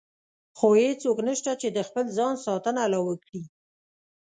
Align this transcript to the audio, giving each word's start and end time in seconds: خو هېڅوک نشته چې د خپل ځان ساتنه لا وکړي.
خو 0.57 0.67
هېڅوک 0.81 1.17
نشته 1.27 1.51
چې 1.61 1.67
د 1.71 1.79
خپل 1.87 2.05
ځان 2.17 2.33
ساتنه 2.45 2.81
لا 2.91 2.99
وکړي. 3.07 3.41